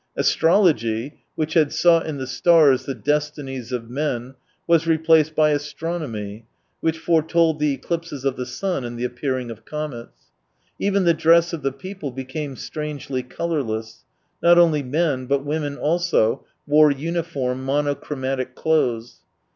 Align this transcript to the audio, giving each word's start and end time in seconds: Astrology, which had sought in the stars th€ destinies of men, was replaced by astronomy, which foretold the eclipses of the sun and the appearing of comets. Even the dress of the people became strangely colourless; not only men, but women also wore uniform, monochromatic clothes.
Astrology, 0.17 1.19
which 1.35 1.53
had 1.53 1.71
sought 1.71 2.07
in 2.07 2.17
the 2.17 2.25
stars 2.25 2.87
th€ 2.87 3.03
destinies 3.03 3.71
of 3.71 3.87
men, 3.87 4.33
was 4.65 4.87
replaced 4.87 5.35
by 5.35 5.51
astronomy, 5.51 6.45
which 6.79 6.97
foretold 6.97 7.59
the 7.59 7.73
eclipses 7.75 8.25
of 8.25 8.35
the 8.35 8.47
sun 8.47 8.83
and 8.83 8.97
the 8.97 9.03
appearing 9.03 9.51
of 9.51 9.63
comets. 9.63 10.31
Even 10.79 11.03
the 11.03 11.13
dress 11.13 11.53
of 11.53 11.61
the 11.61 11.71
people 11.71 12.09
became 12.09 12.55
strangely 12.55 13.21
colourless; 13.21 14.03
not 14.41 14.57
only 14.57 14.81
men, 14.81 15.27
but 15.27 15.45
women 15.45 15.77
also 15.77 16.43
wore 16.65 16.89
uniform, 16.89 17.63
monochromatic 17.63 18.55
clothes. 18.55 19.19